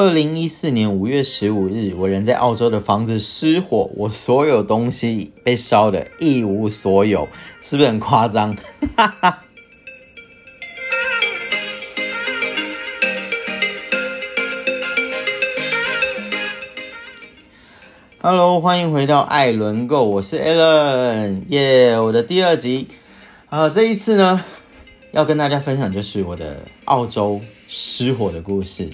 [0.00, 7.26] 二零一四年五月十五日，我人在澳洲的房子失火，我所有东西被烧的一无所有，
[7.60, 8.56] 是不是很夸张
[8.94, 9.42] 哈，哈？
[18.22, 21.98] Hello，欢迎回到艾伦购，我是 Alan，耶！
[21.98, 22.86] 我的第二集
[23.48, 24.44] 啊，这一次呢，
[25.10, 28.88] 要跟大家分享就是我的澳洲失火的故事。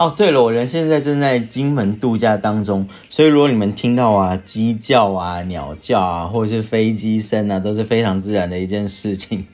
[0.00, 9.46] 哦，对了，我人现在正在金门度假当中，所以如果你们听到啊鸡叫啊、鸟叫啊，或者是飞机声啊，都是非常自然的一件事情。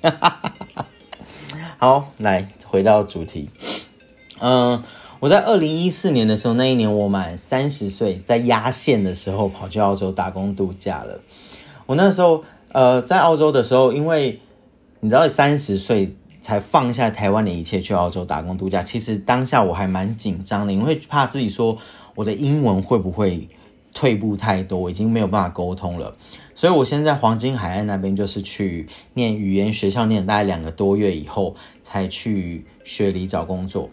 [1.78, 3.50] 好，来回到主题。
[4.38, 4.84] 嗯，
[5.18, 11.18] 我在二零一四年的时候，那一年我满三十岁，在压线的时候跑去澳洲打工度假了。
[11.86, 14.38] 我那时候呃在澳洲的时候，因为
[15.00, 16.14] 你知道三十岁。
[16.46, 18.80] 才放下台湾的一切去澳洲打工度假。
[18.80, 21.76] 其实当下我还蛮紧张的，因为怕自己说
[22.14, 23.48] 我的英文会不会
[23.92, 26.16] 退步太多，已经没有办法沟通了。
[26.54, 33.90] 所以我先在黄金海岸那边就是去念语言学校，念大概两个多月以后，才去雪梨找工作。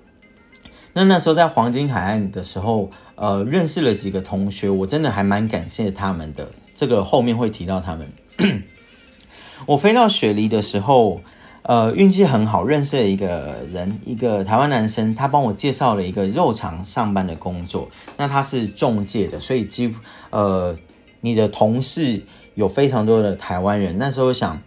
[0.93, 6.51] 那那时候在黄金海岸的时候，呃，认识了几个同学，我真的还蛮感谢他们的。
[6.75, 8.13] 这个后面会提到他们。
[9.65, 11.21] 我飞到雪梨的时候。
[11.63, 17.89] 呃，运气很好，认识了一个人，一个台湾男生，他帮我介绍了一个肉厂上班的工作。
[18.17, 19.93] 那他是中介的，所以几乎
[20.29, 20.75] 呃，
[21.21, 22.21] 你的同事
[22.55, 23.97] 有非常多的台湾人。
[23.97, 24.61] 那时候想，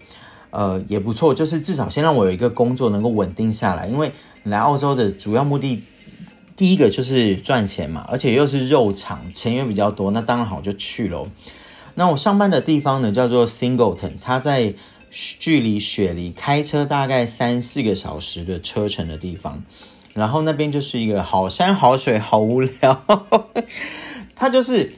[0.49, 3.87] 呃，也不错，就是至少先让我有一个工作能够稳定下来。
[3.87, 4.13] 因为
[4.45, 5.83] 来澳洲的主要目的，
[6.57, 11.27] 第一个就是赚钱嘛，而且又是肉厂，钱也比较多，那当然好就去了。
[11.97, 14.73] 那我上班的地方呢，叫做 Singleton，他在。
[15.11, 19.65] 距离雪梨开车大概三四个小时的车程的地方，
[20.15, 23.03] 然后那边就是一个好山好水，好无聊。
[24.35, 24.93] 它就是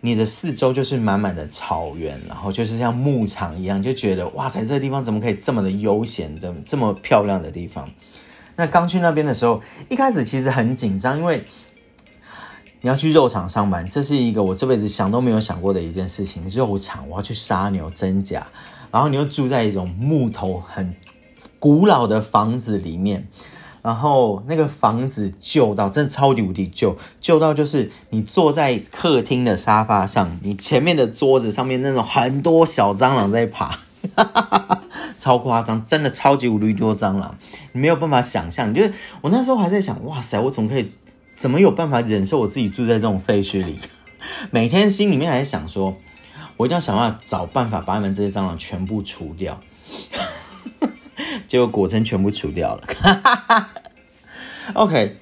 [0.00, 7.90] 你的四周就是满满的草原，然后就是像牧场一样，就觉得哇塞，这个地方怎么可以这么的悠闲的，这么漂亮的地方？
[8.56, 11.42] 那刚去那边的时候，一开始其实很紧张，因为
[12.82, 16.46] 你要去肉场上班，这是一个我这辈子想都没有想过的一件事情。
[16.50, 18.46] 肉场，我要去杀牛真假。
[18.92, 20.94] 然后你又住在一种木头很
[21.58, 23.26] 古老的房子里面，
[23.80, 33.78] 然后那个房子旧到真的超级无敌旧，旧到就是你坐在客厅的沙发上，你前面的桌子上面那种很多小蟑螂在爬，
[35.18, 37.34] 超夸张，真的超级无敌多蟑螂，
[37.72, 38.74] 你没有办法想象。
[38.74, 38.92] 就是
[39.22, 40.92] 我那时候还在想，哇塞，我怎么可以，
[41.32, 43.78] 怎么有办法忍受我自己住在这种废墟里？
[44.52, 45.96] 每天心里面还在想说。
[46.56, 49.60] 我一定要想办法找办法把你们这些蟑螂全部除掉，
[51.48, 53.68] 结果果真全部除掉了。
[54.74, 55.16] OK，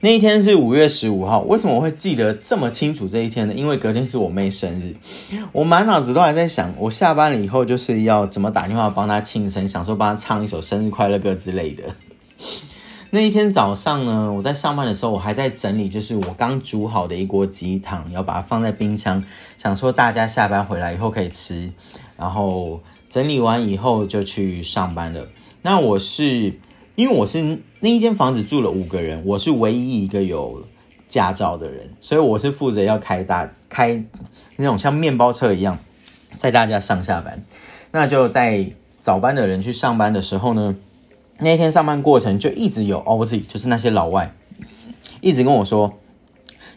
[0.00, 3.54] 那一天是五月十五号，为什么我会记得这么清楚这一天呢？
[3.54, 4.96] 因为隔天是我妹生日，
[5.52, 11.94] 我满脑子都还在想，我下班了以后就是要怎么打电话帮她庆生，想说帮她唱一首生日快乐歌之类的。
[13.10, 19.22] 那一天早上呢，我在上班的时候，我还在整理，就是我刚煮好的一锅鸡汤，要把它放在冰箱，
[19.56, 21.72] 想说大家下班回来以后可以吃。
[22.16, 25.28] 然后整理完以后就去上班了。
[25.62, 26.58] 那我是
[26.96, 30.64] 因为我是那一间房子住了五个人，我是唯一一个有
[31.06, 34.04] 驾照的人，所以我是负责要开大开
[34.56, 35.78] 那种像面包车一样
[36.36, 37.44] 载大家上下班。
[37.92, 40.74] 那就在早班的人去上班的时候呢。
[41.38, 44.34] 那天上班过程就一直有 OZ，就是那些老外
[45.20, 45.98] 一直跟我说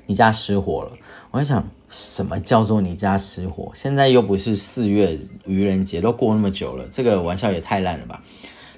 [0.06, 0.92] 你家失火了。
[1.32, 3.72] 我在想，什么叫做你家失火？
[3.74, 8.22] 现在又不是四月愚人节，都过那么久了，这个玩笑也太烂了吧！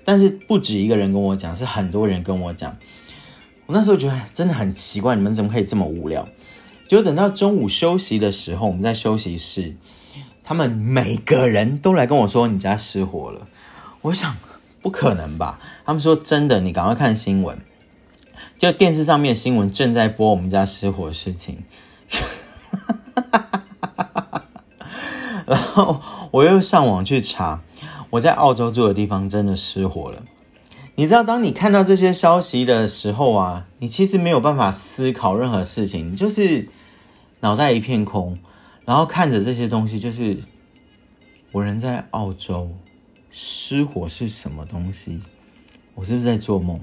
[0.06, 2.78] 但是不止一个人跟我讲，是很多人跟我讲。
[3.66, 6.28] 我那时候觉得真的很奇怪，你们怎么可以这么无聊？
[6.88, 9.76] 就等到中午休息的时候，我们在休息室，
[10.44, 13.48] 他们每个人都来跟我说你家失火了。
[14.02, 14.36] 我想。
[14.82, 15.60] 不可能吧？
[15.86, 17.60] 他们说真的，你赶快看新闻，
[18.58, 21.64] 就电视上面新闻正在播我们家失火的事情。
[25.46, 26.02] 然后
[26.32, 27.62] 我又上网去查，
[28.12, 30.24] 我在澳洲住的地方真的失火了。
[30.96, 36.70] 你知道，当你看到这些消息的时候啊，你其实没有办法思考任何事情，就是
[37.42, 38.40] 脑袋一片空，
[38.86, 40.40] 然后看着这些东西，就是
[41.52, 42.72] 我人在澳洲。
[43.32, 45.20] 失火是什么东西？
[45.96, 46.80] 我是不是在做梦？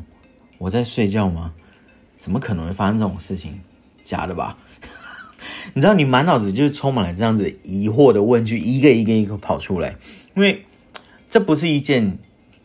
[0.58, 1.52] 我在睡觉吗？
[2.16, 3.60] 怎么可能会发生这种事情？
[4.02, 4.58] 假的吧？
[5.74, 9.96] 你知道，你满脑子就是充满了这样子疑惑的问句，一个一个一个跑出来，
[10.34, 10.64] 因为
[11.28, 12.18] 这不是一件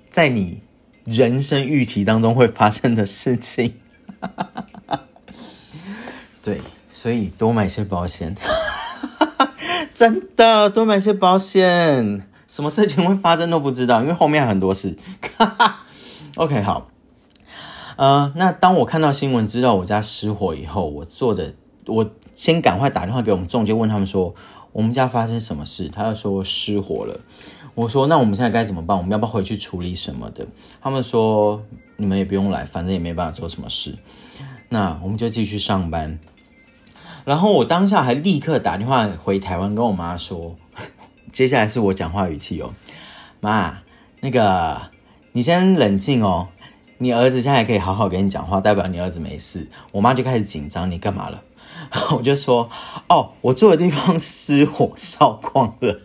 [0.10, 0.62] 在你
[1.04, 3.76] 人生预期当中会发生的事情。
[6.42, 8.36] 对，所以多买些保险，
[9.94, 14.96] 真的多买些保险，什么事情会发生都不知道，因为后面很多事。
[16.36, 16.86] OK，好，
[17.96, 21.56] 呃，那当我看到新闻知道我家失火以后，我做的，
[21.88, 24.36] 我先赶快打电话给我们中介，问他们说
[24.72, 27.22] 我们家发生什么事，他就说失火了。
[27.74, 28.96] 我说那我们现在该怎么办？
[28.96, 30.46] 我们要不要回去处理什么的？
[30.80, 31.64] 他们说
[31.98, 33.98] 你们也不用来，反正也没办法做什么事。
[34.70, 36.20] 那我们就继续上班。
[37.26, 40.56] 然后我当下还立刻打电话回台湾，跟我妈说，
[41.34, 42.76] 接下来是我讲话语气哦，
[43.40, 43.80] 妈，
[44.20, 44.84] 那个
[45.32, 46.50] 你先冷静哦，
[47.00, 49.68] 你儿子现在可以好好跟你讲话，代表你儿子没事。
[49.94, 51.42] 我妈就开始紧张，你干嘛了？
[52.16, 52.70] 我就说，
[53.10, 56.02] 哦，我住的地方失火烧光了，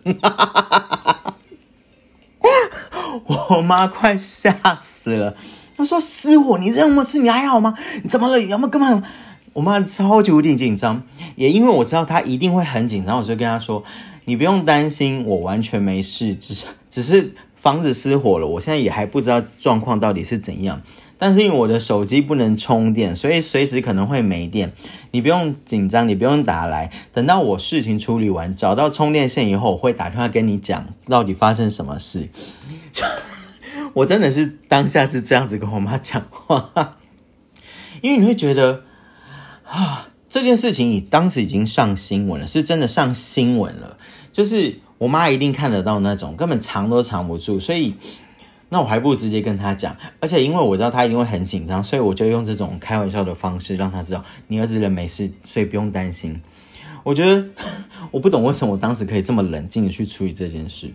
[3.50, 5.36] 我妈快吓死了，
[5.76, 7.74] 她说失火，你这么事你还好吗？
[8.02, 8.40] 你怎么了？
[8.40, 9.02] 有没有干嘛？
[9.52, 11.02] 我妈超级无敌紧张，
[11.36, 13.84] 也因为我知道她一定会很紧张，我就跟她说
[14.28, 20.82] ：“你不用担心，我完全没事，只是只是房子失火了，我现在也还不知道状况到底是怎样。
[21.16, 24.74] 但是因为我的手机不能充电，所以随时可能会没电。
[25.12, 32.28] 你不用紧张，你不用打来，等到我事情处理完，找到充电线以后，我会打电话跟你讲到底发生什么事。
[33.94, 36.98] 我真的是当下是这样子跟我妈讲话，
[38.02, 38.82] 因为你会觉得。”
[39.64, 43.96] 啊，这件事情你当时已经上新闻了，是真的上新闻了。
[44.38, 47.58] 就是我妈一定看得到那种，根本藏都藏不住。
[47.58, 47.96] 所以，
[48.68, 49.96] 那我还不如直接跟她讲。
[50.20, 56.40] 而且因为我知道她一定会很紧张，所以我就用这种开玩笑的方式让她知道，你儿子人没事，所以不用担心。
[57.02, 57.48] 我觉得
[58.12, 60.88] 我不懂为什么我当时可以这么冷静的去处理这件事。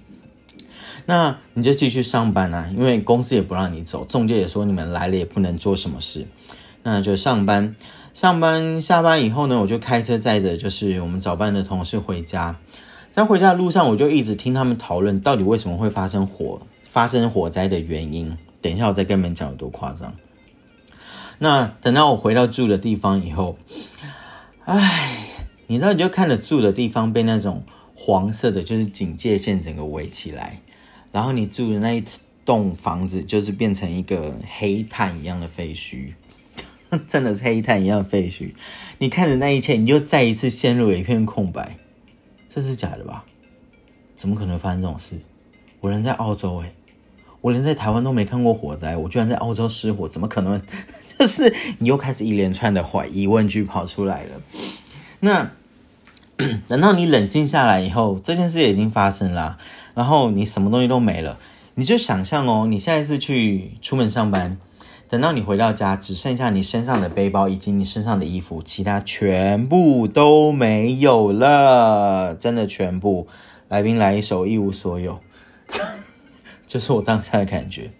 [1.06, 6.26] 那你就继续上班啊，因为公司也不让你走，中介也说你们来了也不能做什么事，
[6.84, 7.76] 那就上班。
[8.14, 12.56] 上班下班以后呢，我就开车载着就是我们早班的同事回家。
[13.14, 18.36] 在回家的路上，我就一直听他们讨论到底为什么会发生火、发生火灾的原因。
[18.60, 20.16] 等一下我再跟你们讲有多夸张。
[21.38, 23.56] 那等到我回到住的地方以后，
[24.66, 25.28] 唉，
[25.68, 27.64] 你知道，你就看着住的地方被那种
[27.94, 30.62] 黄色的，就是警戒线整个围起来，
[31.12, 32.04] 然后你住的那一
[32.44, 36.14] 栋房子就是变成一个黑炭一样的废墟。
[37.06, 38.56] 真的是黑炭一样的废墟，
[38.98, 41.78] 你看着那一切，你就再一次陷入了一片空白。
[42.54, 43.24] 这是假的吧？
[44.16, 45.16] 怎么可能发生这种事？
[45.80, 46.76] 我人在澳洲，诶，
[47.42, 50.62] 我连在台湾都没看过火灾，我居然在澳洲失火，怎么可能？
[51.18, 54.42] 就是你又开始一连串的怀疑问句跑出来了。
[55.22, 55.50] 那
[56.68, 59.58] 等到你冷静下来以后，这件事已经发生了，
[59.96, 61.40] 然后你什么东西都没了，
[61.74, 64.60] 你就想象哦，你现在是去出门上班。
[65.14, 73.28] 等到你回到家，只剩下你身上的背包以及你身上的衣服，其他全部都没有了，真的全部。
[73.68, 75.20] 来宾来一首《一无所有》，
[76.66, 77.92] 就是我当下的感觉。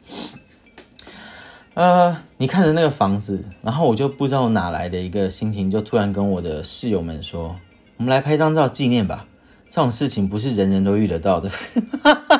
[1.76, 7.58] 呃，你看着那个房子，然后我就不知道哪来的一个心情，就突然跟我的室友们说
[7.98, 9.28] ：“我们来拍张照纪念吧。”
[9.70, 11.52] 这种事情不是人人都遇得到的。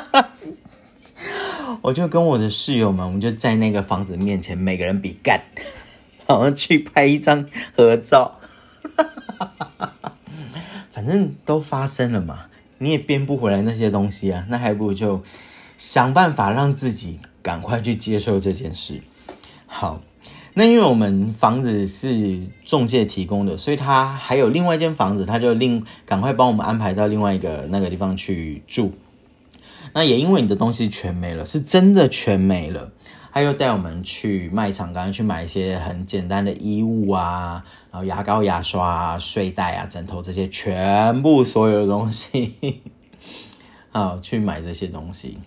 [1.84, 5.42] 我就跟我的室友们，我们就在那个房子面前，每个人比干，
[6.26, 7.44] 然后去拍一张
[7.76, 8.40] 合照。
[10.90, 12.46] 反正都发生了嘛，
[12.78, 15.22] 你也编不回来那些东西啊，那还不如就
[15.76, 19.02] 想办法让自己赶快去接受这件事。
[19.66, 20.00] 好，
[20.54, 28.94] 那因为我们房子是中介提供的，所以他还有另外一间房子，他就另赶快帮我们安排到另外一个那个地方去住。
[29.94, 32.92] 那也因为你的东西全没了，是真的全没了。
[33.32, 42.80] 他又带我们去卖场，赶快去买一些很简单的衣物啊，然后牙膏、牙刷、啊、睡袋啊、枕头这些，全部所有的东西，
[43.90, 45.38] 好去买这些东西。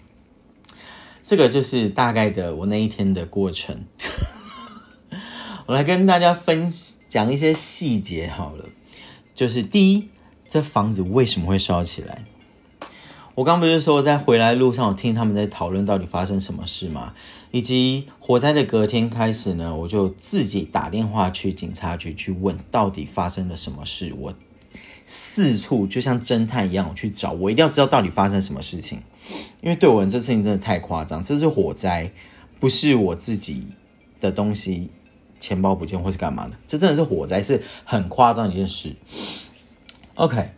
[1.24, 3.86] 这个就是大概的我那一天的过程。
[5.66, 6.72] 我来跟大家分
[7.10, 8.66] 讲一些细节好了，
[9.34, 10.10] 就是第一，
[10.48, 12.26] 这房子为什么会烧起来？
[13.38, 17.14] 我刚不是说在回来路上，我听他们在讨论到底发生什么事吗？
[17.52, 24.12] 以及火灾的隔天开始呢，我就自己打电话去警察局去问到底发生了什么事。
[24.18, 24.34] 我
[25.06, 29.04] 四处就像侦探一样，我去找，我一定要知道到底发生什么事情。
[29.62, 32.12] 因为对我这事情真的太夸张，这是火灾，
[32.60, 33.68] 不是我自己
[34.20, 34.90] 的东西，
[35.40, 38.96] 钱包不见或是干嘛的，这真的是火灾，是很夸张一件事。
[40.16, 40.50] OK。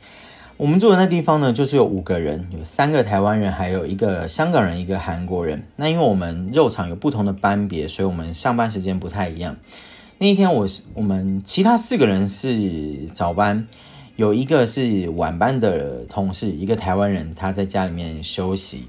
[0.60, 5.64] 我们住的那地方呢，就是有五个人，有三个台湾人，还有一个香港人，一个韩国人。
[5.78, 9.56] 那因为我们肉场有不同的班别，所以我们上班时间不太一样。
[10.18, 13.70] 那一天我是我们其他四个人是早班，
[14.18, 18.84] 有一个是晚班的同事，一个台湾人，他在家里面休息。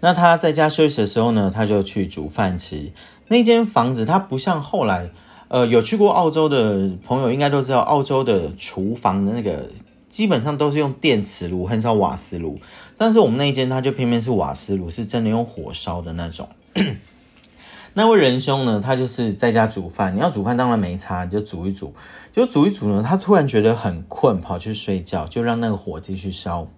[0.00, 2.90] 那他在家休息的时候呢，他就去煮饭吃。
[3.28, 5.10] 那间房子它不像后来，
[5.46, 9.70] 呃，有去过澳洲的朋友应该都知道，澳洲的厨房的那个
[10.08, 12.58] 基本上都是用电磁炉，很少瓦斯炉。
[12.96, 16.48] 但是我们那一间它就偏偏是瓦斯炉，是真的用火烧的那种。
[17.94, 20.14] 那位仁兄呢，他就是在家煮饭。
[20.14, 21.94] 你要煮饭当然没差，就煮一煮。
[22.30, 26.68] 就煮一煮呢，他突然觉得很困，跑去睡觉，就让那个火继续烧。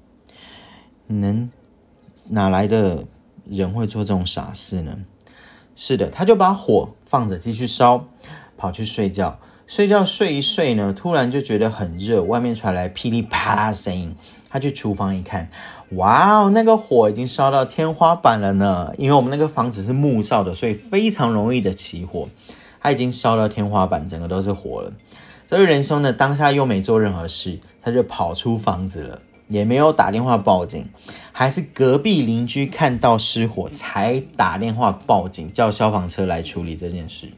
[1.08, 1.50] 能
[2.28, 3.04] 哪来的
[3.44, 4.98] 人会做这种傻事呢？
[5.76, 8.06] 是的，他就把火放着继续烧，
[8.56, 9.38] 跑去睡觉。
[9.70, 14.16] 睡觉睡一睡呢，突然就觉得很热，外面传来噼里啪啦声音。
[14.48, 15.48] 他去厨房一看，
[15.90, 18.92] 哇哦，那个火已经烧到天花板了呢。
[18.98, 22.28] 因为我们那个房子是木造的，所以非常容易的起火。
[22.80, 24.92] 他已经烧到天花板，整个都是火了。
[25.46, 30.88] 这位仁兄呢，当下又没做任何事，他就跑出房子了，也没有打电话报警，
[31.30, 37.28] 还是隔壁邻居看到失火才打电话报警，叫消防车来处理这件事。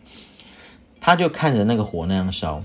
[1.04, 2.62] 他就看着那个火那样烧，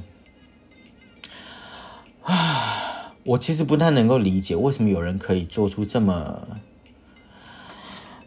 [2.22, 6.48] 啊，我其实不太能够理解为什么有人可以做出这么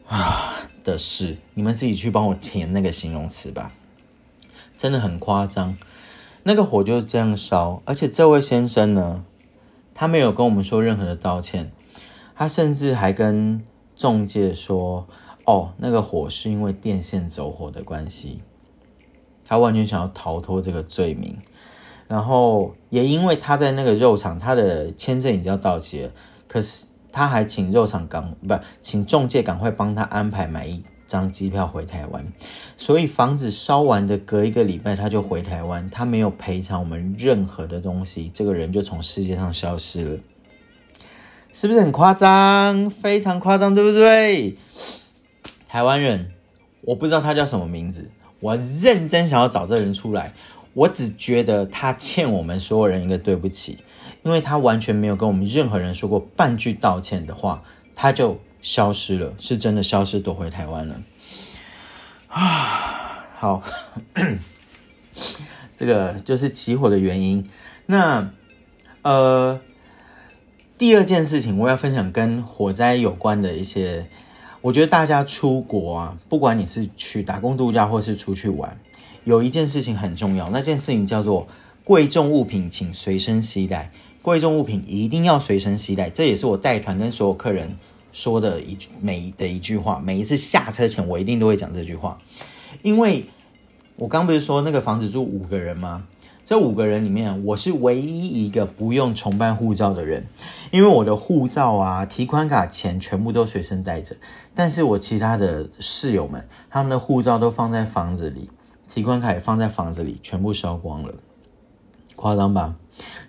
[0.09, 0.52] 啊
[0.83, 1.37] 的事。
[1.55, 3.71] 你们自己去帮我填那个形容词吧，
[4.76, 5.79] 真的很夸张。
[6.43, 9.25] 那个火就是这样烧，而且这位先生呢，
[9.95, 11.71] 他没有跟我们说任何的道歉，
[12.35, 13.64] 他甚至还跟
[13.95, 15.07] 中介说
[15.47, 18.40] ：“哦，那个火是因为电线走火的关系。”
[19.50, 21.37] 他完全想要逃脱这个罪名，
[22.07, 26.11] 然后也因为他在那个肉场，他的签证已经要到期了，
[26.47, 32.33] 可是他还请肉场赶不请中介赶快帮他安排买一张机票回台湾，
[32.76, 40.21] 所以房子烧完的隔一个礼拜他就回台湾，他没有赔偿我们任何的东西，这个人就从世界上消失了，
[41.50, 42.88] 是不是很夸张？
[42.88, 44.57] 非常夸张，对不对？
[45.66, 46.30] 台湾人，
[46.83, 48.12] 我不知道他叫什么名字。
[48.41, 50.33] 我认真想要找这人出来，
[50.73, 53.79] 我只觉得他欠我们所有人一个对不起，
[54.23, 57.63] 因为他完全没有跟我们任何人说过半句道歉的话，
[57.95, 61.03] 他就消失了，是真的消失，躲回台湾了。
[62.29, 63.63] 啊，好，
[65.77, 67.49] 这个就是起火的原因。
[67.87, 68.31] 那
[69.03, 69.61] 呃，
[70.79, 74.09] 第二件事情我要分享跟火灾有关的一些。
[74.62, 78.79] 我觉得大家出国啊，不管你是去打工度假或是出去玩，
[79.25, 81.49] 有一件事情很重要，那件事情叫做
[81.83, 83.90] 贵重物品请随身携带。
[84.23, 87.75] 贵重物品一定要随身携带，这也是我带团跟所有客人
[88.12, 89.99] 说的一句每的一句话。
[90.05, 92.19] 每一次下车前，我一定都会讲这句话，
[92.83, 93.25] 因为
[93.97, 96.05] 我刚不是说那个房子住五个人吗？
[96.50, 100.26] 这五个人里面，我是唯一一个不用重办护照的人，
[100.73, 104.16] 因为我的护照啊、提款卡、钱全部都随身带着。
[104.52, 108.50] 但是我其他的室友们，他们的护照都放在房子里，
[108.88, 111.14] 提款卡也放在房子里，全部烧光了，
[112.16, 112.75] 夸张吧？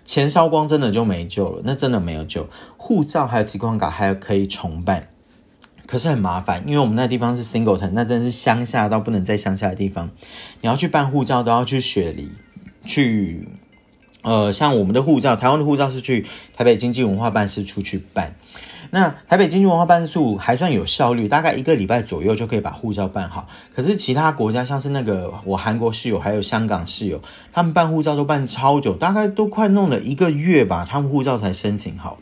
[0.04, 2.48] 钱烧光真的就没救了，那真的没有救。
[2.76, 5.10] 护照还有提款卡还可以重办，
[5.86, 10.10] 可是很麻烦，因为我们那地方是 Singleton，那真是乡下到不能再乡下的地方，
[10.60, 12.28] 你要去办护照都要去雪梨。
[12.84, 13.48] 去，
[14.22, 18.34] 呃，像我们的护照，台湾的护照是去台北经济文化办事处去办。
[18.90, 23.48] 那台北经济文化办事处还算有效率，大概一个礼拜左右就可以把护照办好。
[23.74, 27.22] 可是其他国家，像是那个我韩国室友，还有香港室友，
[27.54, 32.18] 他们办护照都办超久，大概都快弄了一个月吧，他们护照才申请好。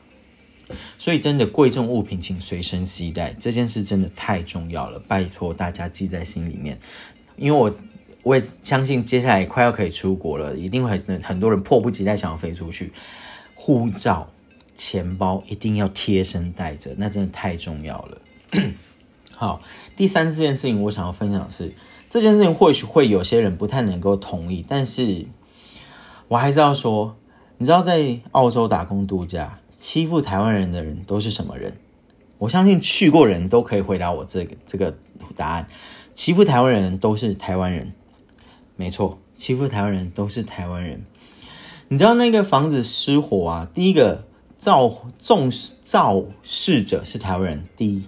[0.97, 6.79] 所以真的贵重物品请随身携带，这件事真的太重要了，拜托大家记在心里面，
[7.37, 7.75] 因为我。
[8.23, 12.93] 我也相信接下来快要可以出国了，一定会很很多人迫不及待想要飞出去。
[13.55, 14.31] 护照、
[14.75, 18.19] 钱包一定要贴身带着，那真的太重要了。
[19.33, 19.63] 好，
[19.97, 21.73] 第三件事情我想要分享的是，
[22.09, 25.27] 这件事情或许会有些人不太能够同意，但是
[26.29, 27.17] 我还是要说，
[27.59, 31.75] 你知道在澳洲打工度假欺负台湾人的人都是什么人？
[32.39, 34.97] 我相信去过人都可以回答我这个这个
[35.37, 35.69] 答案。
[36.15, 37.93] 欺负台湾人都是台湾人。
[38.81, 41.05] 没错，欺负台湾人都是台湾人。
[41.89, 43.69] 你知道那个房子失火啊？
[43.75, 44.25] 第一个
[44.57, 45.53] 造重
[45.85, 48.07] 肇事者是台湾人，第一，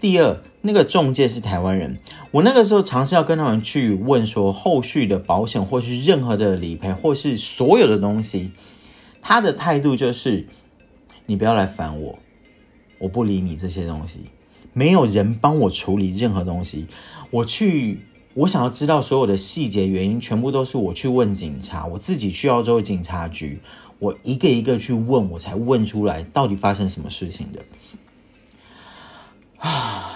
[0.00, 1.98] 第二，那个中介是台湾人。
[2.30, 8.52] 我那个时候尝试要跟他们去问说，后续的保险或是任何的理赔或是所有的东西，
[9.20, 10.48] 他的态度就是，
[11.26, 12.18] 你不要来烦我，
[12.98, 14.20] 我不理你这些东西，
[14.72, 16.86] 没有人帮我处理任何东西，
[17.30, 18.06] 我去。
[18.34, 23.60] 我想要知道所有的细节原因，全部都是我去问警察，我自己去澳洲警察局，
[24.00, 27.60] 我一个一个去问，我才问出来到底发生什么事情的。
[29.58, 30.10] 啊，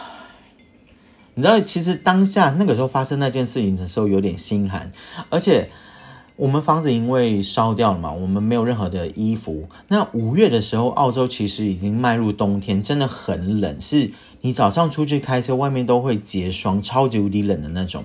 [1.35, 4.93] 你知道，其实当下那个时候发生那件事情的时候，有点心寒，
[5.31, 5.71] 而且
[6.35, 9.69] 我们房子因为烧掉了嘛，我们没有任何的衣服。
[9.87, 18.05] 那五月的时候，澳洲其实已经迈入冬天，真的很冷，是你早上出去开车，外面都会结霜，超级无敌冷的那种。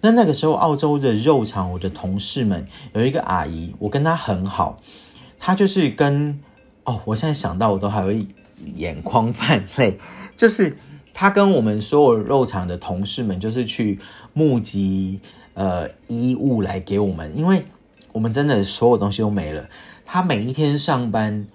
[0.00, 4.80] 那那个时候，澳洲的肉场，我的同事们有一个阿姨，我跟她很好，
[5.38, 6.38] 她就是跟
[6.84, 8.26] 哦，我现在想到我都还会
[8.74, 9.98] 眼眶泛泪。
[10.36, 10.76] 就是
[11.14, 13.98] 她跟我们所有肉厂的同事们，就是去
[14.34, 15.20] 募集
[15.54, 17.64] 呃衣物来给我们，因为
[18.12, 19.68] 我们真的所有东西都没了。
[20.04, 21.46] 她每一天上班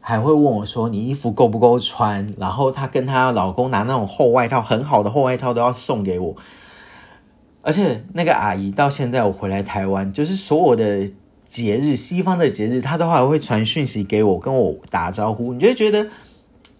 [0.00, 6.36] 还会问我说：“你衣服够不够穿？”然后她跟她老公拿那种厚外套，很好的厚外套都要送给我。
[7.62, 11.10] 而且那个阿姨到现在我回来台湾，就是所有的
[11.46, 15.52] 节日，西方的节日，她都还会传讯息给我，跟我打招呼。
[15.52, 16.08] 你就觉得。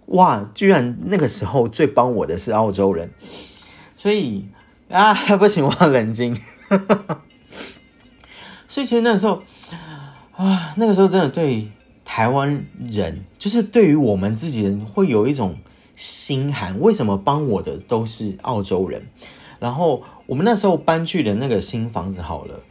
[0.07, 0.50] 哇！
[0.57, 3.12] 居然那个时候最帮我的是澳洲人，
[3.97, 4.49] 所以
[4.89, 6.37] 啊，不行，我要冷静。
[8.67, 9.41] 所以其实那个时候
[10.35, 11.71] 啊， 那个时候真的对
[12.12, 15.57] 台湾人，就是对于我们自己人，会有一种
[15.95, 16.81] 心寒。
[16.81, 19.07] 为什么帮我的都是澳洲人？
[19.61, 22.62] 然后我们那时候搬去的那个新房子，好了，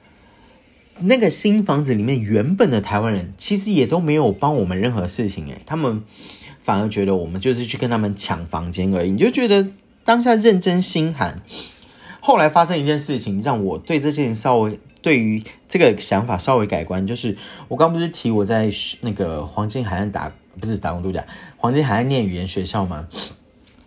[0.99, 6.03] 那个新房子里面原本的台湾人，其实也都没有帮我们任何事情，诶，他们。
[6.61, 9.69] 反而觉得我们就是去跟他们抢房间而已，你就觉得
[10.03, 11.41] 当下认真心寒。
[12.19, 17.37] 后来发生一件事情，让我对这件事稍微对于这个想法稍微改观，就是
[17.67, 21.25] 我刚不是提我在那个黄金海岸打不是打工度假，
[21.57, 23.07] 黄金海岸念语言学校吗？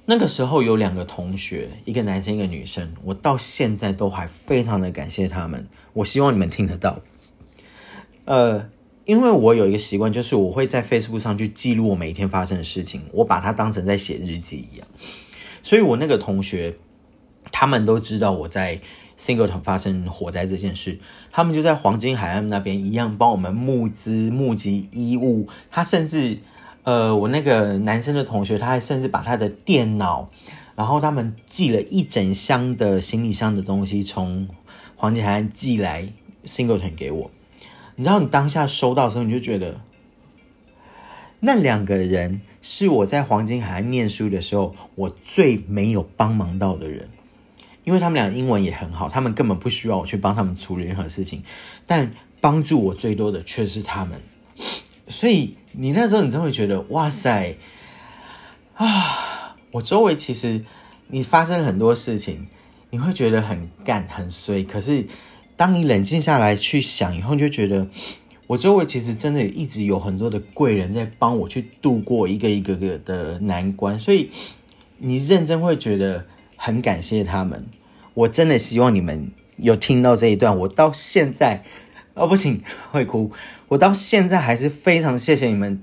[0.07, 5.66] 那个时候有两个同学，一个男生一个女生，我到现在都还非常的感谢他们。
[5.92, 7.01] 我希望你们听得到，
[8.25, 8.68] 呃。
[9.05, 14.87] 因为我有一个习惯，就是我会在 Facebook 上去记录我每一天发生的事情，我把它当成在写日记一样。
[15.64, 16.77] 所以，我那个同学，
[17.51, 18.81] 他们都知道我在
[19.22, 20.98] Singleton 发生火灾这件事，
[21.30, 25.46] 他们就在黄金海岸那边一样帮我们募资募集衣物。
[25.70, 26.38] 他甚至，
[26.82, 30.28] 呃，我那个男生的同学，他还甚至把他的电脑，
[30.74, 34.48] 然后他们寄了一整箱的行李箱的东西从
[34.96, 36.12] 黄金海岸寄来
[36.44, 37.30] Singleton 给我。
[37.94, 39.80] 你知道，你当下收到的时候，你就觉得
[41.38, 47.08] 那两个人是我在黄金海岸念书的时候，我最没有帮忙到的人，
[47.85, 51.42] 因为他们俩英文也很好，他们根本不需要我去帮他们处理任何事情，
[51.87, 54.21] 但帮助我最多的却是他们。
[55.09, 57.57] 所以你那时候，你就会觉得，哇塞
[58.75, 59.57] 啊！
[59.73, 60.64] 我周围其实
[61.09, 62.47] 你发生很多事情，
[62.90, 65.07] 你会觉得很干很衰，可是。
[65.55, 67.87] 当你冷静下来去想以后，你就觉得
[68.49, 74.31] 我周围其实真的一直有很多的贵人在帮我去度过一个一个个的难关，所以
[74.99, 76.27] 你认真会觉得
[76.64, 77.66] 很感谢他们。
[78.14, 80.57] 我真的希望你们有听到这一段。
[80.61, 81.64] 我到现在
[82.14, 83.33] 哦不行会哭，
[83.66, 85.83] 我到现在还是非常谢谢你们。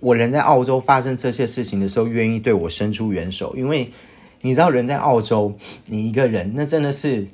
[0.00, 3.92] 我人在澳洲发生这些事情的时候，愿意对我伸出援手，因为
[4.40, 7.28] 你知道人在澳洲，你一个人那真的是。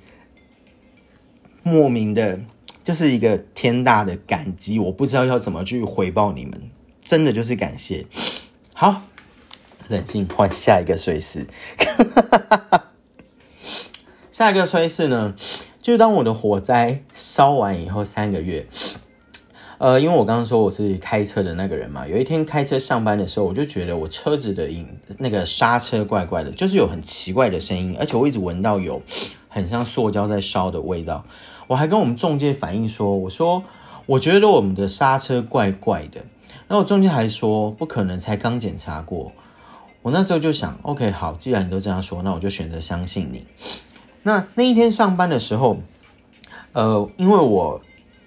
[1.62, 2.38] 莫名的，
[2.84, 6.70] 就是一个天大的感激，我不知道要怎么去回报你们，
[7.04, 8.06] 真的就是感谢。
[8.72, 9.02] 好，
[9.88, 11.48] 冷静，换下一个碎事。
[14.36, 15.34] 下一个衰事呢，
[15.80, 18.66] 就当我的火灾烧完以后三个月，
[19.78, 29.00] 呃，因为我刚刚说我是开车的那个人嘛，有一天开车上班的时候，我就觉得我车子的影那个刹车怪怪的，就是有很奇怪的声音，而且我一直闻到有
[29.48, 31.24] 很像塑胶在烧的味道。
[31.68, 33.64] 我还跟我们中介反映说，我说
[34.04, 36.20] 我觉得我们的刹车怪怪的，
[36.68, 39.32] 然后中介还说不可能，才刚检查过。
[40.02, 43.46] 我那时候就想，OK，好，既然你都这样说，那我就选择相信你。
[44.26, 45.78] 那那一天上班的时候，
[46.72, 47.80] 呃，因为我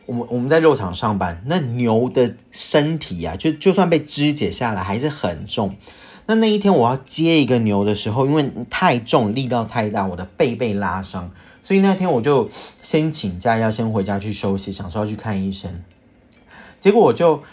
[0.05, 5.75] 我们我们在肉场上班，那牛的身体啊，就就算被肢解下来还是很重。
[6.25, 11.29] 那那一天我要接一个牛的时候，因为太重，力道太大，我的背被拉伤。
[11.63, 12.49] 所以那天我就
[12.81, 15.83] 先请假，要先回家去休息，想说要去看医生。
[16.79, 17.43] 结果我就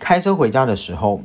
[0.00, 1.22] 开车回家的时候，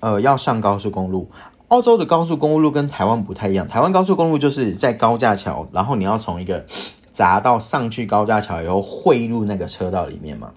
[0.00, 1.30] 呃，要上高速公路。
[1.74, 6.64] 澳洲的高速公路跟台湾不太一样，台湾高速公路就是在高架桥，然后你要从一个
[7.12, 10.52] 匝道上去高架桥以后汇入那个车道里面嘛。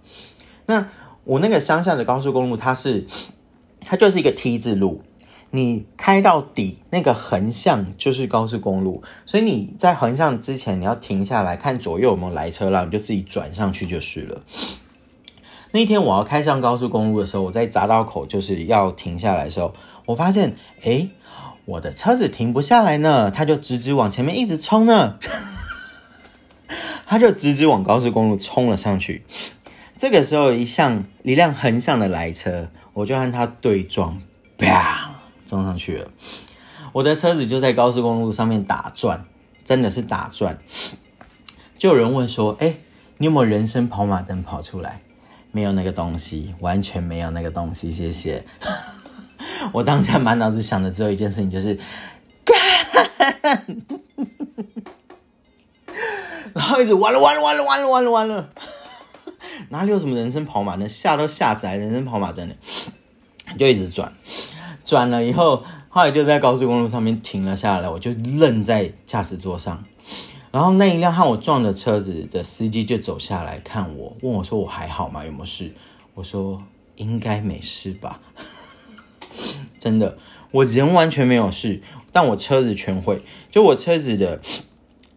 [0.68, 0.90] 那
[1.24, 3.08] 我那个乡下的高速公路，它是
[3.82, 5.02] 它就是一个 T 字路，
[5.50, 14.44] 你开到底那个横向就是高速公路，所以你在横向之前你要停下来看左右有没有来车，了你就自己转上去就是了。
[15.72, 19.74] 那天我要开上高速公路的时候，我在匝道口就是要停下来的时候，
[20.08, 21.10] 我发现，哎，
[21.66, 25.20] 我的车子停不下来呢，它就直直往前面一直冲呢，
[27.06, 29.24] 它就直直往高速公路冲了上去。
[29.98, 34.20] 这个时候，一向一辆横向的来车，我就和它对撞，
[34.58, 35.12] 啪。
[35.46, 36.12] 撞上去了，
[36.92, 39.24] 我的车子就在高速公路上面打转，
[39.64, 40.60] 真的是打转。
[41.78, 42.76] 就有人问说：“哎，
[43.18, 45.00] 你有没有人生跑马灯跑出来？”
[45.54, 47.90] 没有那个东西，完全没有那个东西。
[47.90, 48.46] 谢谢。
[49.74, 51.80] 我当下满脑子想的只有一件事情，就是
[52.44, 52.56] 干，
[56.54, 58.50] 然后一直完了完了完了完了完了完了，
[59.70, 60.88] 哪里有什么人生跑马灯？
[60.90, 62.56] 吓都吓死，人生跑马灯呢？
[63.58, 64.14] 就一直转。
[64.84, 69.84] 转了以后，后来就在高速公路上面停了下来，我就愣在驾驶座上。
[70.52, 75.26] 然后那一辆和我撞的车子的司机就走下来看我，问我说：“我还好吗？
[75.26, 75.74] 有没有事？”
[76.16, 76.64] 我说
[76.96, 78.20] ：“应该没事吧。”
[79.80, 80.18] 真的，
[80.52, 83.22] 我人完全没有事，但我车子全毁。
[83.50, 84.40] 就我车子的，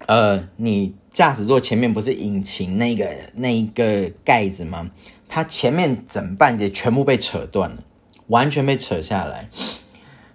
[0.07, 4.91] 呃，你驾驶座前面不是引擎那个那一个盖子吗？
[5.29, 7.85] 它前面整半截全部被扯断了。
[8.27, 9.51] 完全被扯下来，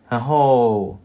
[0.10, 1.00] 然后，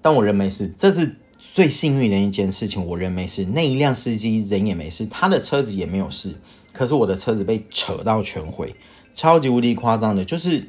[0.00, 2.84] 但我人没事，这是最幸运的一件事情。
[2.84, 6.34] 我人没事，那一辆司机人也没事，他的车子也没有事，
[6.72, 8.74] 可是我的车子被扯到全毁，
[9.14, 10.66] 超级无敌夸张的，就是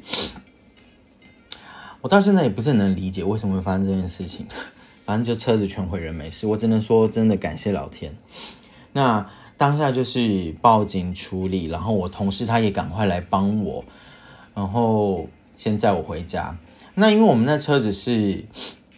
[2.04, 4.46] 我到现在也不是很能理解为什么会发生这件事情。
[5.06, 8.14] 反正就车子全毁，人没事，我只能说真的感谢老天。
[8.92, 13.82] 那当下就是报警处理，然后我同事他也赶快来帮我。
[14.54, 16.58] 然后先载我回家。
[16.94, 18.44] 那因为我们那车子是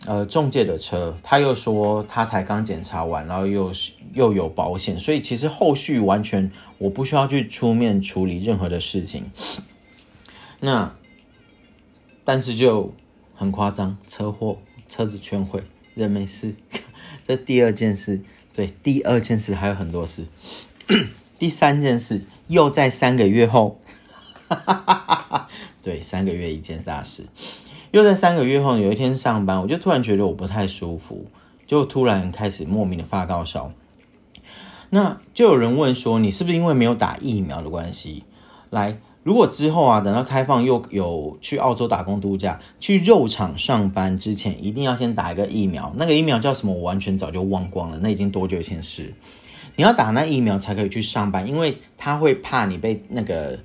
[0.07, 3.71] 呃中介的车，他又说他才刚检查完，然后又
[4.14, 9.31] 又有保险，所以其实后续完全我不需要去出面处理任何的事情。
[10.59, 10.92] 那
[12.26, 12.92] 但是就
[13.34, 14.58] 很夸张，车祸，
[14.88, 15.62] 车子全毁，
[15.94, 16.56] 人没事。
[17.22, 18.20] 这第二件事，
[18.52, 20.26] 对，第二件事还有很多事。
[21.38, 23.80] 第三件事又在三个月后。
[25.82, 27.26] 对，三个月一件大事，
[27.92, 31.26] 又在三个月后有一天上班，我就突然觉得我不太舒服，
[31.64, 33.72] 就突然开始莫名的发高烧。
[34.90, 38.24] 那就有人问说，你是不是因为没有打疫苗的关系？
[38.70, 45.92] 来，如果之后啊，等到开放又有去澳洲打工度假、去肉厂上班之前，一定要先打一个疫苗。
[45.96, 46.72] 那个疫苗叫什么？
[46.72, 49.12] 我完全早就忘光了，那已经多久以前事？
[49.74, 53.58] 你要打那疫苗才可以去上班，因为他会怕你被那个。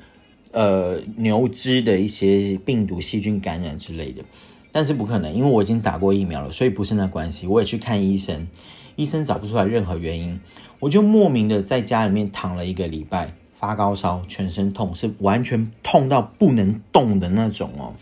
[0.53, 4.21] 呃，牛只的一些病毒、细菌感染之类的，
[4.69, 7.47] 但是不可能，因为我已经打过疫苗了，所以不是那关系。
[7.47, 8.49] 我也去看医生，
[8.97, 10.41] 医生找不出来任何原因，
[10.81, 17.95] 我就莫名的在家里面躺了一个礼拜，发高烧，全身痛，是完全痛到不能动的那种哦。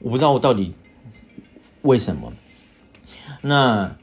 [0.00, 0.74] 我不知道我到底
[1.80, 2.34] 为什么。
[3.40, 3.96] 那。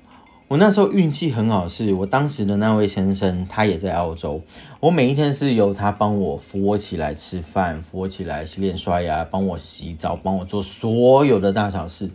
[0.50, 4.44] 我那时候运气很好，是我当时的那位先生，他也在澳洲。
[4.82, 12.12] 我每一天是由他帮我扶我起来吃饭，扶我起来洗脸刷牙，帮我洗澡，帮我做所有的大小事。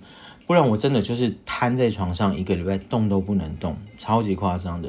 [0.47, 4.89] 不然我真的就是瘫在床上一个礼拜，动都不能动，超级夸张的，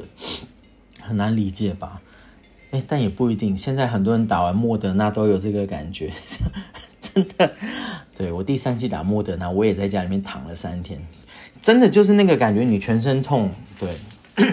[1.00, 2.00] 很难理解吧？
[2.70, 3.56] 哎，但也不一定。
[3.56, 6.12] 现在很多人打完莫德纳都有这个感觉，
[7.00, 7.52] 真的。
[8.14, 11.04] 对我第三季打莫德纳，我也在家里面躺了三天。
[11.62, 13.94] 真的就是那个感觉，你全身痛，对，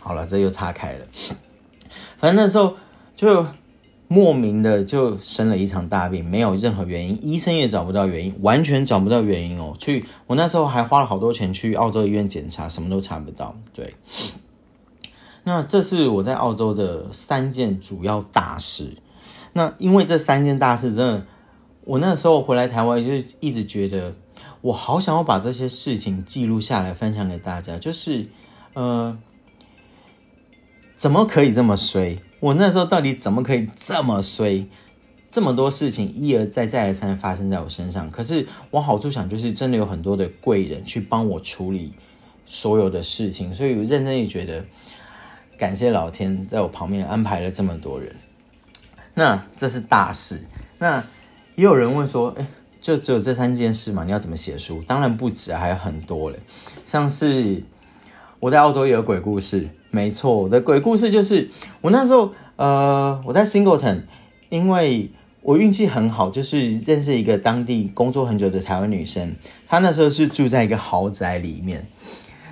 [0.00, 1.06] 好了，这又岔开了。
[2.18, 2.76] 反正那时候
[3.14, 3.46] 就
[4.08, 9.74] 莫名的就生了一场大病，没有任何原因，医生也找不到原因，完全找不到原因哦。
[9.78, 13.54] 去我那时候还花了好多钱去澳洲医院检查，什么都查不到。
[13.74, 13.94] 对，
[15.50, 18.96] 那这是我在澳洲的三件主要大事。
[19.52, 21.26] 那因为这三件大事，真的，
[21.86, 24.14] 我那时候回来台湾就一直觉得。
[24.62, 27.78] 我好想要把这些事情记录下来，分享给大家。
[27.78, 28.28] 就是，
[28.74, 29.18] 呃，
[30.94, 32.18] 怎么可以这么衰？
[32.40, 34.68] 我那时候到底怎么可以这么衰？
[35.30, 38.10] 这么多事情一而再、再而三发生在我身上。
[38.10, 41.94] 可是往好处想，就是真的有很多的贵人去帮我处理
[42.44, 43.54] 所有的事情。
[43.54, 44.66] 所以我认真也觉得，
[45.60, 48.10] 感谢老天在我旁边安排了这么多人。
[49.12, 50.40] 那这是大事。
[50.78, 51.04] 那
[51.54, 52.46] 也有人问说，哎。
[52.80, 54.04] 就只有这三件事嘛？
[54.04, 54.82] 你要怎么写书？
[54.86, 56.38] 当然不止，还有很多嘞。
[56.86, 57.62] 像是
[58.38, 61.50] 我在澳洲也有鬼故事，没错，我的鬼故事就是
[61.82, 64.04] 我那时候呃，我在 Singleton，
[64.48, 65.10] 因为
[65.42, 69.36] 我运气很好，就是认识一个当地工作很久的台湾女生，
[69.68, 71.86] 她那时候是住在一个豪宅里面，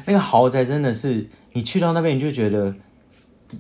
[0.05, 2.75] 那个豪宅真的是你去到那边你就觉得，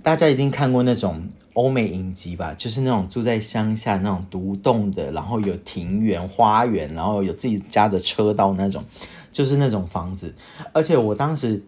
[0.03, 8.85] 大家一定看过那种欧美影集吧，就是那种住在乡下那种独栋的，然后有庭园、花园，然后有自己家的车道那种，
[9.33, 10.35] 就是那种房子。
[10.73, 11.65] 而且我当时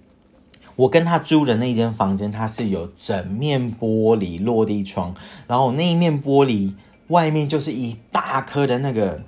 [0.76, 5.14] 我跟他租的那间房间，它是有整面玻璃落地窗，
[5.46, 6.74] 然后那一面玻璃。
[7.08, 9.20] 外面就是一大颗的那个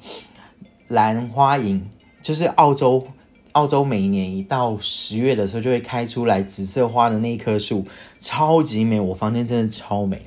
[0.86, 1.82] 兰花楹，
[2.22, 3.08] 就是澳洲
[3.52, 7.86] 澳洲每一年一到十月的时候就会开出来紫色花的那一棵树，
[8.18, 9.00] 超级美。
[9.00, 10.26] 我房间真的超美。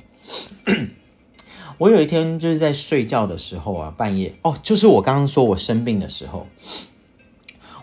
[1.78, 6.46] 我有一天就是在睡觉的时候啊，半夜哦，就是我刚刚说我生病的时候，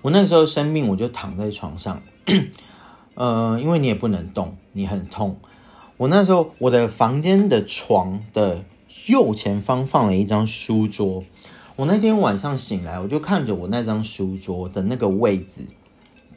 [0.01, 2.01] 我那时候生病，我就躺在床上，
[3.15, 5.37] 呃，因为你也不能动，你很痛。
[5.97, 8.63] 我那时候我的房间的床的。
[9.07, 11.23] 右前方放了一张书桌，
[11.75, 15.61] 我那天晚上醒来，我就看着我那张书桌的那个位置，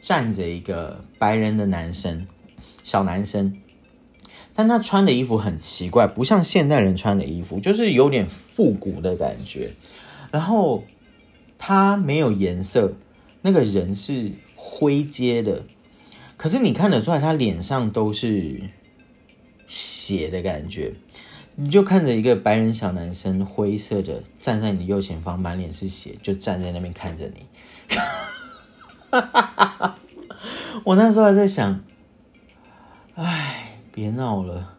[0.01, 2.27] 站着一个白人的男生，
[2.83, 3.55] 小男生，
[4.55, 9.73] 但他穿的衣服很奇怪，不像现代人穿的衣服，就是有点复古的感觉。
[10.31, 10.85] 然后
[11.59, 12.95] 他没有颜色，
[13.43, 15.65] 那个人是灰阶的，
[16.39, 18.63] 可是你看得出来，他脸上都是
[19.67, 20.95] 血的感觉。
[21.59, 27.47] 你就看着一个白人小男生，灰色的站在你右前方，满脸是血，就站在那边看着你。
[30.85, 31.83] 我那时候还在想，
[33.15, 34.75] 哎，别闹了！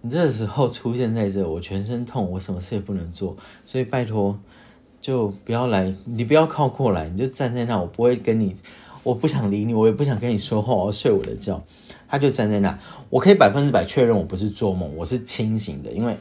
[0.00, 4.36] 你这时候出现在这，我全身痛，我什么事也不能做，所以拜托，
[5.00, 8.56] 就不要来，你不要靠过来，你就站在那，我不会跟你，
[9.04, 11.62] 我不想理你，我也不想跟你说话，我要睡我的觉。
[12.10, 12.76] 他就站在那，
[13.08, 16.16] 我可以百分之百确认我不是做梦，我是清醒的，因为，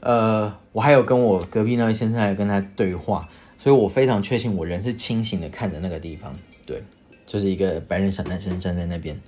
[0.00, 6.84] 呃，我还有跟我隔壁那位先生还跟他对话，所以我非常确信我人是清醒的，看着那个地方，对，
[7.24, 9.18] 就是一个白人小男生站在那边，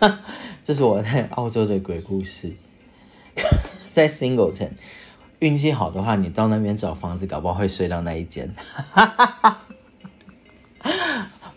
[0.64, 2.56] 这是我在澳洲的鬼故事，
[3.92, 4.70] 在 Singleton，
[5.38, 8.52] 运气好的话，你到那边找房子，搞不好会睡到那一间。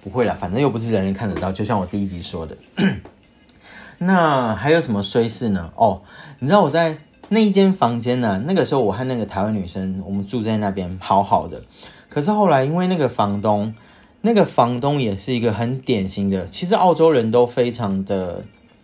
[0.04, 1.50] 不会啦，反正又不是人人看得到。
[1.50, 2.58] 就像我第一集说的，
[4.00, 5.72] 那还有什么衰事呢？
[5.78, 6.02] 哦，
[6.40, 6.98] 你知道我在
[7.30, 8.44] 那一间房间呢？
[8.46, 11.64] 那个时候我和那个台湾女生，我们住在那边，好好的。
[12.10, 13.74] 可是后来因为那个房东，
[14.20, 16.50] 那个房东也是一个很典型的。
[16.50, 18.44] 其实澳洲人都非常的，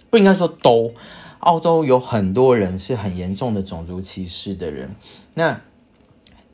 [0.09, 0.93] 不应该说都，
[1.39, 4.95] 澳洲有很多人是很严重的种族歧视的人。
[5.33, 5.59] 那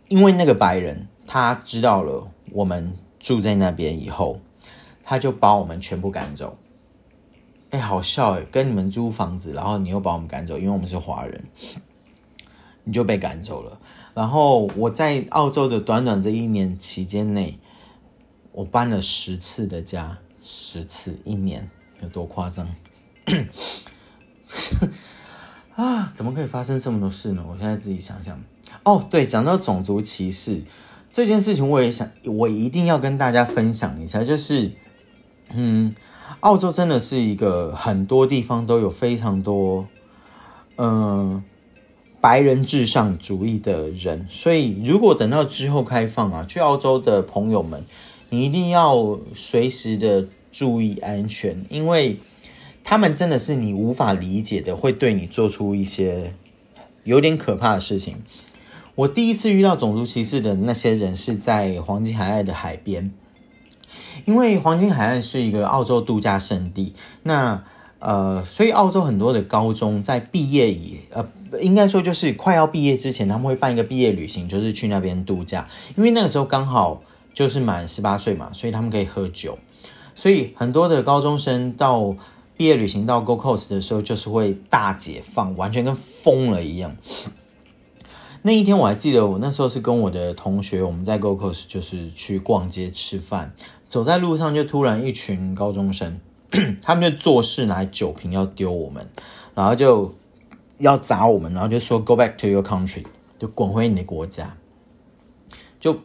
[0.08, 4.40] 因为那个白人他知道了我们住在那边以后。
[5.08, 6.58] 他就把我们全部赶走，
[7.70, 8.42] 哎，好笑哎！
[8.52, 11.46] 跟你们租房子，然后你又把我们赶走，因为我们是华人，
[12.84, 13.80] 你就被赶走了。
[14.16, 17.60] 然后我在澳洲的短短这一年期间内，
[18.52, 21.70] 我搬了十次的家，十次一年
[22.02, 22.68] 有多夸张？
[25.76, 27.46] 啊，怎么可以发生这么多事呢？
[27.48, 28.44] 我现在自己想想。
[28.84, 30.64] 哦，对，讲到种族歧视
[31.12, 34.72] 这件事情，我也想，我一定要跟大家分享一下，就是。
[35.54, 35.94] 嗯，
[36.42, 39.88] 澳洲真的是一个很多地方都有非常多，
[40.78, 41.44] 嗯，
[42.20, 47.86] 白人至上主义的人，所以如果等到之后开放啊，去澳洲的朋友们，
[48.30, 52.18] 你一定要随时的注意安全，因为
[52.84, 56.34] 他们真的是你无法理解的，会对你做出一些
[57.04, 58.24] 有点可怕的事情。
[58.96, 63.12] 我第一次遇到种族歧视的那些人是在黄金海岸的海边。
[64.26, 67.64] 因为黄金海岸是一个澳洲度假胜地，那
[68.00, 71.28] 呃，所以澳洲很多的高中在毕业以呃，
[71.62, 75.68] 应该说就是快要毕业之前，他们会办一个毕业旅行，就是去那边度假。
[75.96, 77.02] 因为那个时候刚好
[77.34, 79.58] 就是满十八岁嘛，所以他们可以喝酒。
[80.14, 82.16] 所以很多的高中生到
[82.56, 86.96] 毕业旅行到 Go Coast 的时候，就是会大解放，完全跟疯了一样。
[88.44, 93.56] 那一天我还记得，我那时候是跟我的同学，我们在 Go Coast 就是去逛街吃饭。
[93.88, 96.20] 走在路上，就突然一群高中生，
[96.82, 99.08] 他们就做事拿酒瓶要丢我们，
[99.54, 100.14] 然后就
[100.80, 103.06] 要砸我们，然后就说 “Go back to your country”，
[103.38, 104.58] 就滚回你的国家。
[105.80, 106.00] 就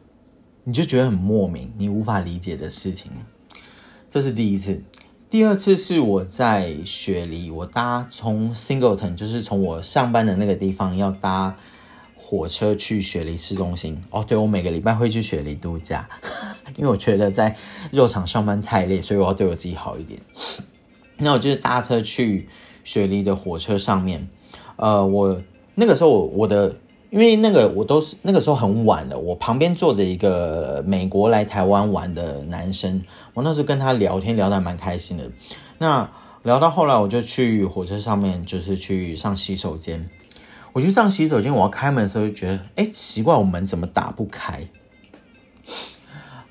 [0.64, 3.11] 你就觉得很莫名，你无法理解的事情。
[4.09, 4.83] 这是第一次，
[5.29, 11.57] 第二次是我在雪梨，我搭从 Singleton，就是从我上班的那个地方要搭。
[12.23, 16.09] 火车去雪梨市中心哦，对我每个礼拜会去雪梨度假，
[16.76, 17.56] 因为我觉得在
[17.90, 20.20] 肉场上班太累，所以我要对我自己好一点。
[21.18, 22.48] 那我就是搭车去
[22.83, 24.28] 雪梨的火车上面，
[24.76, 25.42] 呃，我
[25.74, 26.76] 那个时候我的
[27.11, 33.02] 因为那个我都是那个时候很晚了，我旁边坐着一个美国来台湾玩的男生，
[33.35, 35.30] 我那时候跟他聊天聊得蛮开心的。
[35.78, 36.11] 那
[36.42, 40.09] 聊到后来，我就去火车上面，就是去上洗手间。
[40.72, 44.66] 我去上洗手间，我要开门的时候就觉得，哎，奇怪，我门怎么打不开？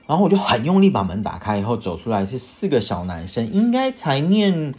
[0.10, 4.74] 然后我就很用力把门打开，以后走出来是四个小男生，应该才念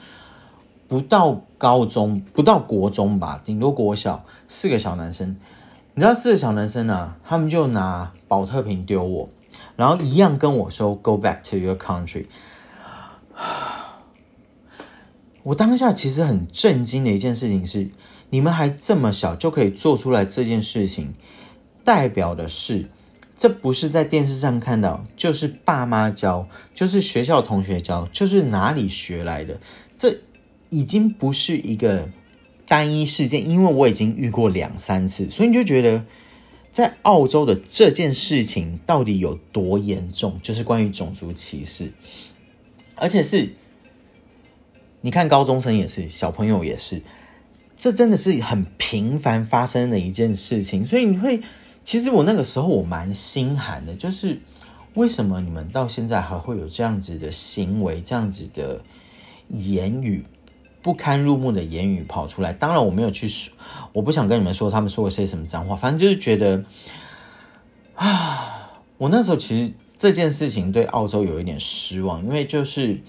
[0.89, 4.25] 不到高中，不到国中吧，顶多国小。
[4.49, 5.37] 四个小男生。
[5.95, 9.29] 你知道四个小男生啊，他们就拿保特瓶丢我，
[9.77, 12.27] 然后一样跟我说 “Go back to your country”。
[15.45, 17.89] 我当下其实很震惊的一件事情是，
[18.31, 21.15] 你们还这么小就可以做出来这件事情，
[21.85, 22.91] 代表的是，
[23.41, 29.59] 这不是在电视上看到，就是爸妈教，就是学校同学教，就是哪里学来的，
[29.97, 30.19] 这
[30.69, 32.11] 已经不是一个。
[32.69, 36.05] 单一事件，因为我已经遇过两三次，所以你就觉得
[36.71, 40.39] 在澳洲的这件事情到底有多严重？
[40.41, 41.93] 就是关于种族歧视，
[42.95, 43.55] 而且是，
[45.01, 47.03] 你看高中生也是，小朋友也是，
[47.77, 50.87] 这真的是很频繁发生的一件事情。
[50.87, 51.41] 所以你会，
[51.85, 54.41] 其实我那个时候我蛮心寒的，就是
[54.95, 58.81] 为什么你们到现在还会有这样子的行为，这样子的
[59.49, 60.25] 言语？
[60.83, 63.53] 不堪入目的言语跑出来，当然我没有去说，
[63.93, 66.65] 我不想跟你们说他们说了些什么脏话，反正就是觉得
[67.97, 73.03] 啊，我那时候其实这件事情对澳洲有一点失望，因为就是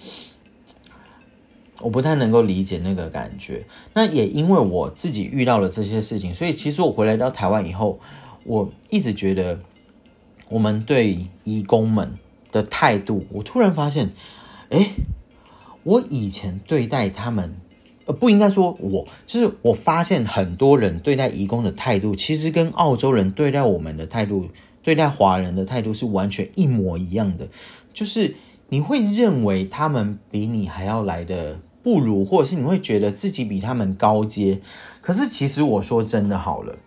[1.79, 3.65] 我不太能够理解那个感觉。
[3.93, 8.01] 那也因为我自己遇到了这些事情，所以其实我回来到台湾以后，
[8.43, 9.59] 我一直觉得
[10.49, 12.17] 我们对义工们
[12.51, 14.11] 的态度，我突然发现，
[14.69, 14.91] 哎。
[15.83, 17.55] 我以前对待他们，
[18.05, 24.47] 呃，不应该说我，就是我发现很多人对待移工的态度，其实跟澳洲人对待我们的态度，
[24.83, 27.47] 对待华人的态度是完全一模一样的。
[27.95, 28.35] 就是
[28.69, 34.61] 你会认为他们比你还要来的不如，或者是你会觉得自己比他们高阶。
[35.01, 36.77] 可是其实我说真的好了，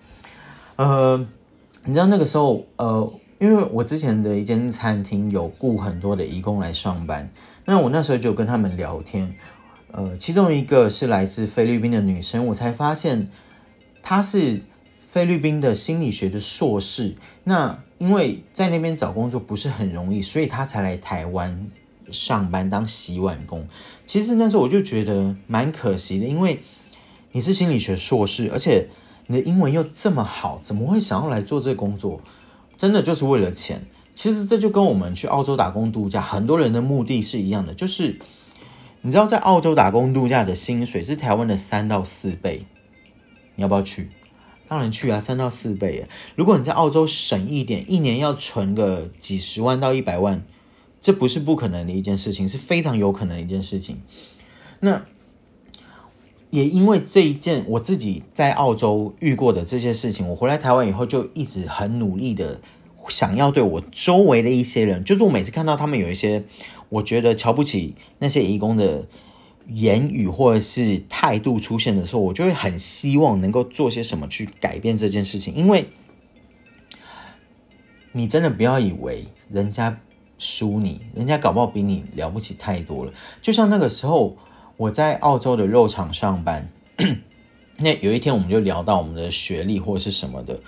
[0.77, 1.27] 呃，
[1.87, 7.31] 你知道那个时候，呃，因为我之前的一间餐厅有雇很多的义工来上班。
[7.66, 9.37] 那我那时候就跟他们聊天，
[9.92, 13.29] 呃，其中一个是来自菲律宾的女生，我才发现
[14.03, 14.62] 她是
[15.09, 17.16] 菲律宾的心理学的硕士。
[17.44, 21.70] 那因为在那边找工作不是很容易，所以她才来台湾
[22.11, 23.68] 上班当洗碗工。
[24.07, 26.61] 其实那时候我就觉得蛮可惜的，因为
[27.33, 28.88] 你是心理学硕士，而且
[29.27, 32.21] 你的英文又这么好，怎么会想要来做这个工作？
[32.77, 33.87] 真的就是为了钱。
[34.15, 38.19] 其实这就跟我们去澳洲打工度假，很多人的目的是一样的，就是
[39.01, 42.65] 你知道，在澳洲打工度假的薪水是台湾的三到四倍，
[43.57, 44.11] 你要不要去？
[44.69, 46.07] 当然去啊，三到四倍。
[46.37, 50.45] 如果你在澳洲省一点，一年要存个几十万到一百万，
[51.01, 54.01] 这不是不可能的一件事情，是非常有可能的一件事情。
[54.81, 55.05] 那
[56.55, 62.61] 也因为这一件我自己在澳洲遇过的这些事情，我回来台湾以后就一直很努力的。
[63.09, 66.45] 想要对我周围的一些人，就是我每次看到他们有一些
[66.90, 69.07] 我觉得瞧不起那些义工的
[69.69, 75.53] 言语或者是态度出现的时候，我就会很希望能够做些什么去改变这件事情。
[75.55, 75.88] 因为
[78.12, 80.01] 你真的不要以为人家
[80.38, 83.12] 输你，人家搞不好比你了不起太多了。
[83.43, 84.37] 就像那个时候
[84.77, 86.69] 我在澳洲的肉厂上班，
[87.79, 90.61] 那有一天我们就聊到我们的学历或者是什么的，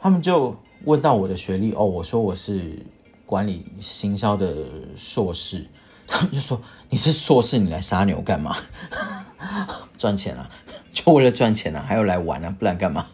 [0.00, 0.56] 他们就。
[0.84, 2.86] 问到我的学历哦，我说我是
[3.26, 4.64] 管理行销的
[4.94, 5.66] 硕士，
[6.06, 8.56] 他们就说你是硕士，你来杀牛干嘛？
[9.98, 10.48] 赚钱啊，
[10.94, 13.08] 就为了赚钱啊，还要来玩啊，不然干嘛？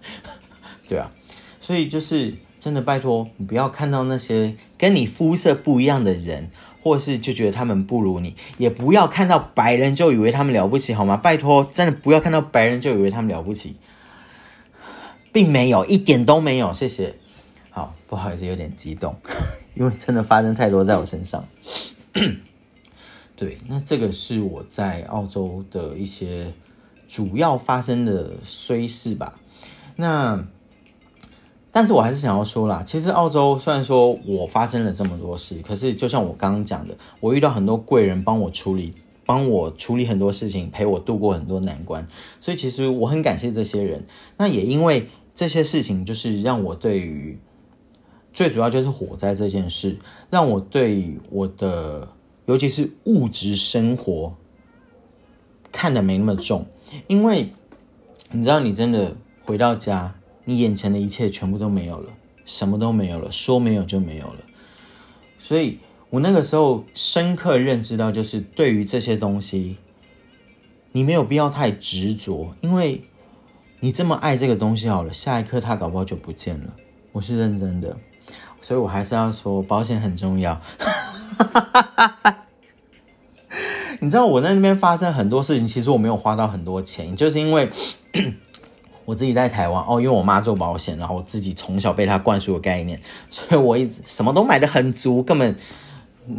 [0.86, 1.10] 对啊，
[1.58, 6.50] 所以就是真的拜托你不要看到那些跟你肤色不一样的人，
[6.84, 11.16] 或是就觉得他们不如你，也不要看到白人就以为他们了不起，好吗？
[11.16, 13.76] 拜托，真的不要看到白人就以为他们了不起，
[15.32, 17.14] 并没有一点都没有，谢谢。
[17.70, 19.16] 好，不好意思，有点激动，
[19.72, 21.42] 因为真的发生太多在我身上。
[23.34, 26.52] 对，那这个是我在澳洲的一些
[27.08, 29.40] 主要发生的衰事吧。
[29.96, 30.46] 那，
[31.76, 38.94] 但是我还是想要说啦，其实澳洲虽然说我发生了这么多事，可是就像我刚刚讲的，我遇到很多贵人帮我处理，
[39.26, 42.06] 帮我处理很多事情，陪我度过很多难关，
[42.38, 44.06] 所以其实我很感谢这些人。
[44.36, 47.40] 那也因为这些事情，就是让我对于
[48.32, 49.98] 最主要就是火灾这件事，
[50.30, 52.06] 让我对我的，
[52.46, 54.36] 尤其是物质生活
[55.72, 56.66] 看得没那么重，
[57.08, 57.52] 因为
[58.30, 60.14] 你知道，你真的回到家，
[60.44, 62.12] 你眼前的一切全部都没有了，
[62.44, 64.40] 什么都没有了，说没有就没有了。
[65.38, 65.78] 所以
[66.10, 69.76] 我那个时候深刻认知到，就是对于这些东西，
[70.92, 73.02] 你没有必要太执着，因为
[73.80, 76.74] 你这么爱这个东西好了，下一刻它搞不好就不见了。
[77.12, 77.96] 我是认真的，
[78.60, 80.60] 所以我还是要说，保险很重要。
[84.00, 87.70] 你知道我在那边发生很多事情，其实我没有花到很多钱，就是因为
[89.04, 93.00] 我自己在台湾哦，因为我妈做保险，然后我自己从小被她灌输的概念，
[93.30, 95.56] 所以我一直什么都买的很足，根本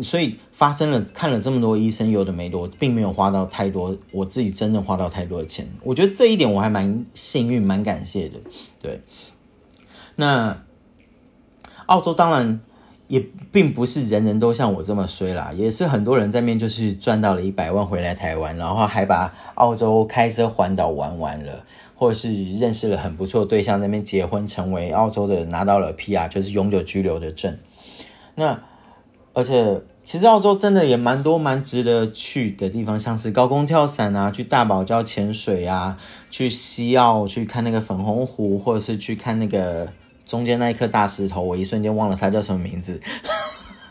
[0.02, 8.40] 所以发生了看了这么多医生，有的没的，我并没有花到太多，我自己真正花到太多的钱，我觉得这一点我还蛮幸运，蛮感谢的。
[8.82, 9.02] 对，
[10.16, 10.64] 那
[11.86, 12.62] 澳洲当然。
[13.08, 21.64] 也并不是人人都像我这么衰啦，也是很多人在面就是赚到了一百万回来台湾，然后还把澳洲开车环岛玩完了，
[21.96, 27.58] 或者是认识了很不错对象，那边结婚成为澳洲的拿到了 PR，就是永久居留的证。
[28.36, 28.62] 那
[29.34, 35.98] 而且其实澳洲真的也蛮多蛮值得去的地方，像是高空跳伞啊，去大堡礁潜水啊，
[36.30, 39.92] 去西澳去看那个粉红湖，或者是去看那个。
[40.28, 43.00] 中间那一颗大石头，我一瞬间忘了它叫什么名字，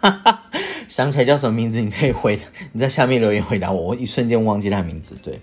[0.88, 2.36] 想起来叫什么名字，你可以回
[2.72, 5.14] 你在下面留言回答我，我一瞬间忘记它名字。
[5.22, 5.40] 对，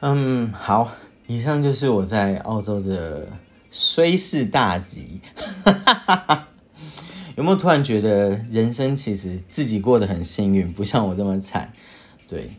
[0.00, 0.92] 嗯，好，
[1.26, 3.28] 以上就是我在澳洲的
[3.70, 5.20] 虽事大吉。
[7.36, 11.72] 有没有突然觉得人生其实自己过得很幸运，不像我这么惨？
[12.28, 12.50] 对，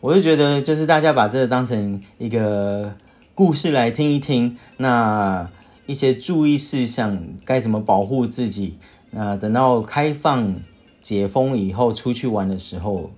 [0.00, 2.94] 我就觉得就是大家把这个当成一个
[3.34, 5.48] 故事来听一听，那。
[5.86, 8.76] 一些注意事项，该怎么保护自己？
[9.10, 10.56] 那等到开放
[11.00, 13.08] 解封以后，出去玩的时候，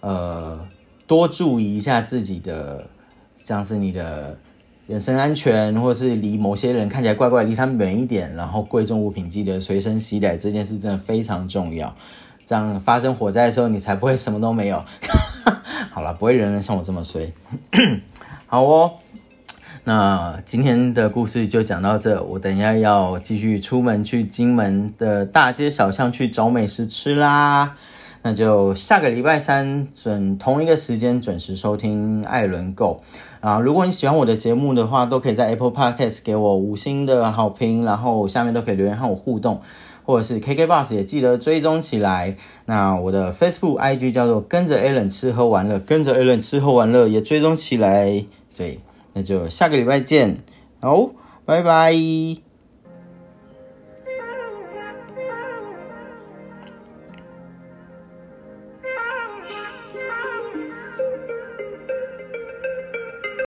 [0.00, 0.66] 呃，
[1.06, 2.90] 多注意一下自己的，
[3.46, 4.36] 像是你的
[4.88, 8.34] 人身安全，或是离某些人看起来怪怪，离他们远一点。
[8.34, 11.94] 然后贵重物品记得随身携带，这件事真的非常重要。
[12.44, 14.84] 这样发生火灾的时候，你才不会什么都没有。
[15.92, 17.32] 好了，不会人人像我这么衰。
[18.48, 18.94] 好哦。
[19.84, 27.76] 那今天的故事就讲到这，我等一下要继续出门去金门的大街小巷去找美食吃啦。
[28.22, 33.00] 那就下个礼拜三准同一个时间准时收听艾伦购
[33.46, 33.60] 啊。
[33.60, 39.60] 如果你喜欢我的节目的话，都可以在 Apple Podcast 给我五星的好评，然后下面都可以留言和我互动，
[40.04, 42.36] 或者是 KK Bus 也记得追踪起来。
[42.64, 48.24] 那我的 Facebook IG 叫做跟着 Allen 吃喝玩乐，跟着 Allen 吃喝玩乐也追踪起来，
[48.56, 48.80] 对。
[49.12, 50.42] 那就下个礼拜见，
[50.80, 51.08] 好，
[51.46, 52.45] 拜拜。